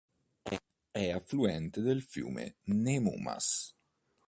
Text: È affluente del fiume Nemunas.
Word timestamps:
È 0.89 1.09
affluente 1.11 1.79
del 1.81 2.01
fiume 2.01 2.55
Nemunas. 2.63 3.75